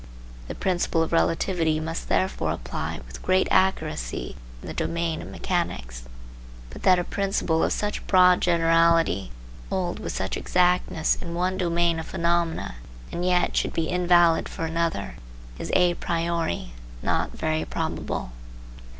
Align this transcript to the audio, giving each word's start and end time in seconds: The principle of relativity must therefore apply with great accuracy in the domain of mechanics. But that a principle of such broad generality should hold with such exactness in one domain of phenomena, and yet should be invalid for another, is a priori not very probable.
The 0.47 0.55
principle 0.55 1.03
of 1.03 1.11
relativity 1.13 1.79
must 1.79 2.09
therefore 2.09 2.49
apply 2.53 3.01
with 3.05 3.21
great 3.21 3.47
accuracy 3.51 4.35
in 4.59 4.67
the 4.67 4.73
domain 4.73 5.21
of 5.21 5.29
mechanics. 5.29 6.05
But 6.71 6.81
that 6.81 6.97
a 6.97 7.03
principle 7.03 7.63
of 7.63 7.71
such 7.71 8.07
broad 8.07 8.41
generality 8.41 9.25
should 9.25 9.69
hold 9.69 9.99
with 9.99 10.11
such 10.11 10.37
exactness 10.37 11.19
in 11.21 11.35
one 11.35 11.55
domain 11.55 11.99
of 11.99 12.07
phenomena, 12.07 12.77
and 13.11 13.23
yet 13.23 13.55
should 13.55 13.73
be 13.73 13.89
invalid 13.89 14.49
for 14.49 14.65
another, 14.65 15.17
is 15.59 15.69
a 15.75 15.93
priori 15.93 16.71
not 17.03 17.33
very 17.33 17.63
probable. 17.63 18.31